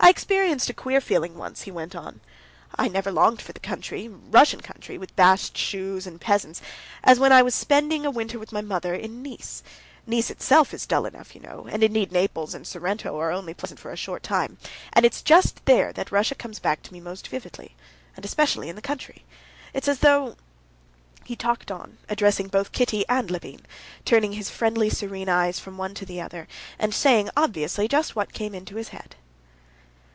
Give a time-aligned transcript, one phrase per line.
[0.00, 2.20] I experienced a queer feeling once," he went on.
[2.76, 6.62] "I never longed so for the country, Russian country, with bast shoes and peasants,
[7.04, 9.62] as when I was spending a winter with my mother in Nice.
[10.06, 11.66] Nice itself is dull enough, you know.
[11.70, 14.56] And indeed, Naples and Sorrento are only pleasant for a short time.
[14.94, 17.74] And it's just there that Russia comes back to me most vividly,
[18.16, 19.24] and especially the country.
[19.74, 20.36] It's as though...."
[21.24, 23.66] He talked on, addressing both Kitty and Levin,
[24.06, 24.58] turning his serene,
[24.90, 26.46] friendly eyes from one to the other,
[26.78, 29.16] and saying obviously just what came into his head.